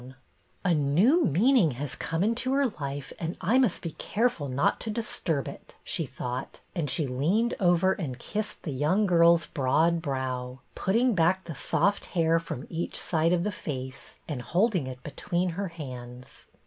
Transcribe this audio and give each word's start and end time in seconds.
RETURN 0.01 0.15
OF 0.15 0.15
THE 0.17 0.69
MARINER 0.69 0.93
223" 0.95 1.13
A 1.13 1.13
new 1.13 1.31
meaning 1.53 1.71
has 1.77 1.95
come 1.95 2.23
into 2.23 2.53
her 2.53 2.65
life 2.81 3.13
and 3.19 3.37
I 3.39 3.59
must 3.59 3.83
be 3.83 3.91
careful 3.91 4.47
not 4.49 4.79
to 4.79 4.89
disturb 4.89 5.47
it," 5.47 5.75
she 5.83 6.07
thought; 6.07 6.61
and 6.73 6.89
she 6.89 7.05
leaned 7.05 7.53
over 7.59 7.91
and 7.93 8.17
kissed 8.17 8.63
the 8.63 8.71
young 8.71 9.05
girl's 9.05 9.45
broad 9.45 10.01
brow, 10.01 10.61
putting 10.73 11.13
back 11.13 11.43
the 11.43 11.53
soft 11.53 12.07
hair 12.17 12.39
from 12.39 12.65
each 12.67 12.97
side 12.99 13.31
of 13.31 13.43
the 13.43 13.51
face, 13.51 14.17
and 14.27 14.43
bold 14.53 14.73
ine 14.75 14.87
it 14.87 15.03
between 15.03 15.49
her 15.49 15.67
hands. 15.67 16.47